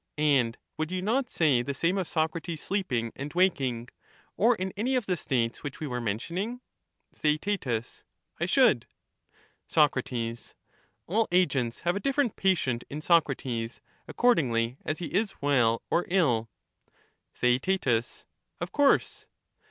And 0.17 0.57
would 0.79 0.89
you 0.89 1.03
not 1.03 1.29
say 1.29 1.61
the 1.61 1.75
same 1.75 1.99
of 1.99 2.07
Socrates 2.07 2.63
sleeping 2.63 3.11
and 3.15 3.31
waking, 3.35 3.89
or 4.35 4.55
in 4.55 4.73
any 4.75 4.95
of 4.95 5.05
the 5.05 5.15
states 5.15 5.61
which 5.61 5.79
we 5.79 5.85
were 5.85 6.01
mentioning? 6.01 6.59
Theaet 7.13 7.67
I 7.67 8.47
should. 8.47 8.87
Soc. 9.67 9.95
All 11.05 11.27
agents 11.31 11.79
have 11.81 11.95
a 11.95 11.99
different 11.99 12.35
patient 12.35 12.83
in 12.89 12.99
Socrates, 13.01 13.79
accordingly 14.07 14.79
as 14.83 14.97
he 14.97 15.13
is 15.13 15.39
well 15.39 15.83
or 15.91 16.07
ill. 16.09 16.49
Theaet 17.35 17.85
Of 17.85 18.71
course. 18.71 19.27